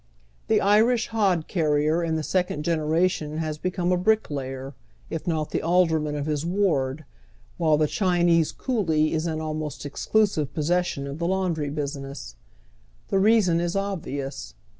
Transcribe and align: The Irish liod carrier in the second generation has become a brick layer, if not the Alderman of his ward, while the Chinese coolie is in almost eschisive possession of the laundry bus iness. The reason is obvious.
The 0.47 0.61
Irish 0.61 1.09
liod 1.13 1.45
carrier 1.47 2.03
in 2.03 2.15
the 2.15 2.23
second 2.23 2.63
generation 2.65 3.37
has 3.37 3.59
become 3.59 3.91
a 3.91 3.97
brick 3.97 4.31
layer, 4.31 4.73
if 5.11 5.27
not 5.27 5.51
the 5.51 5.61
Alderman 5.61 6.15
of 6.15 6.25
his 6.25 6.43
ward, 6.43 7.05
while 7.59 7.77
the 7.77 7.85
Chinese 7.85 8.51
coolie 8.51 9.11
is 9.11 9.27
in 9.27 9.39
almost 9.39 9.85
eschisive 9.85 10.55
possession 10.55 11.05
of 11.05 11.19
the 11.19 11.27
laundry 11.27 11.69
bus 11.69 11.95
iness. 11.95 12.33
The 13.09 13.19
reason 13.19 13.59
is 13.59 13.75
obvious. 13.75 14.55